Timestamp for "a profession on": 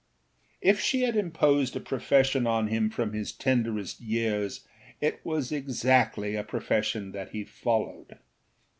1.75-2.69